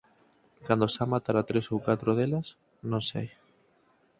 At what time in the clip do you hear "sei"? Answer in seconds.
3.09-3.27